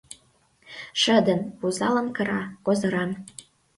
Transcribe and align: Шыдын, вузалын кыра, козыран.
Шыдын, 1.01 1.41
вузалын 1.59 2.07
кыра, 2.15 2.41
козыран. 2.65 3.11